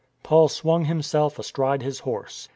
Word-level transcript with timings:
Paul 0.23 0.47
swung 0.49 0.85
himself 0.85 1.37
astride 1.37 1.83
his 1.83 1.99
horse. 1.99 2.49